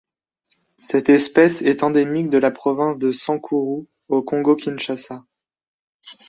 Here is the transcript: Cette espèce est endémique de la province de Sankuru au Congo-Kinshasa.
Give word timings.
Cette 0.77 1.09
espèce 1.09 1.61
est 1.61 1.83
endémique 1.83 2.29
de 2.29 2.39
la 2.39 2.49
province 2.49 2.97
de 2.97 3.11
Sankuru 3.11 3.87
au 4.07 4.23
Congo-Kinshasa. 4.23 5.25